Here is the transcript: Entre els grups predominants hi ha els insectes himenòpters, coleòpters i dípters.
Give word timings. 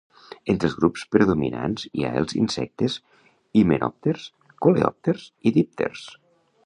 Entre 0.51 0.67
els 0.67 0.75
grups 0.77 1.03
predominants 1.15 1.83
hi 1.99 2.07
ha 2.07 2.13
els 2.21 2.33
insectes 2.39 2.95
himenòpters, 3.63 4.25
coleòpters 4.67 5.29
i 5.51 5.55
dípters. 5.61 6.09